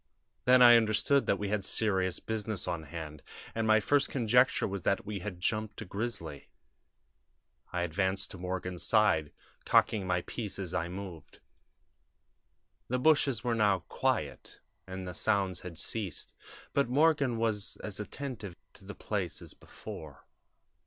Then 0.45 0.63
I 0.63 0.77
understood 0.77 1.27
that 1.27 1.37
we 1.37 1.49
had 1.49 1.63
serious 1.63 2.19
business 2.19 2.67
on 2.67 2.85
hand, 2.85 3.21
and 3.53 3.67
my 3.67 3.79
first 3.79 4.09
conjecture 4.09 4.67
was 4.67 4.81
that 4.81 5.05
we 5.05 5.19
had 5.19 5.39
'jumped' 5.39 5.79
a 5.83 5.85
grizzly. 5.85 6.49
I 7.71 7.83
advanced 7.83 8.31
to 8.31 8.39
Morgan's 8.39 8.81
side, 8.81 9.31
cocking 9.63 10.07
my 10.07 10.23
piece 10.23 10.57
as 10.57 10.73
I 10.73 10.89
moved. 10.89 11.37
"The 12.87 12.97
bushes 12.97 13.43
were 13.43 13.53
now 13.53 13.81
quiet, 13.89 14.59
and 14.87 15.07
the 15.07 15.13
sounds 15.13 15.59
had 15.59 15.77
ceased, 15.77 16.33
but 16.73 16.89
Morgan 16.89 17.37
was 17.37 17.77
as 17.83 17.99
attentive 17.99 18.55
to 18.73 18.83
the 18.85 18.95
place 18.95 19.39
as 19.39 19.53
before. 19.53 20.25